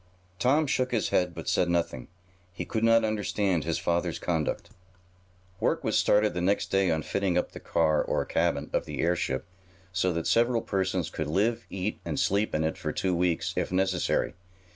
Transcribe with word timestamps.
Tom 0.39 0.65
shook 0.65 0.91
his 0.91 1.09
head, 1.09 1.35
but 1.35 1.47
said 1.47 1.69
nothing. 1.69 2.07
He 2.51 2.65
could 2.65 2.83
not 2.83 3.05
understand 3.05 3.63
his 3.65 3.77
father's 3.77 4.17
conduct. 4.17 4.71
Work 5.59 5.83
was 5.83 5.95
started 5.95 6.33
the 6.33 6.41
next 6.41 6.71
day 6.71 6.89
on 6.89 7.03
fitting 7.03 7.37
up 7.37 7.51
the 7.51 7.59
car, 7.59 8.01
or 8.03 8.25
cabin, 8.25 8.71
of 8.73 8.85
the 8.85 8.99
airship, 9.01 9.45
so 9.93 10.11
that 10.13 10.25
several 10.25 10.63
persons 10.63 11.11
could 11.11 11.27
live, 11.27 11.67
eat 11.69 11.99
and 12.03 12.19
sleep 12.19 12.55
in 12.55 12.63
it 12.63 12.79
for 12.79 12.91
two 12.91 13.15
weeks, 13.15 13.53
if 13.55 13.71
necessary. 13.71 14.33